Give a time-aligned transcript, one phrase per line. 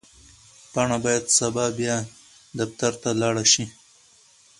[0.71, 1.95] پاڼه باید سبا بیا
[2.59, 3.65] دفتر ته لاړه شي.